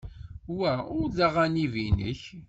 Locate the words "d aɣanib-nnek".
1.15-2.21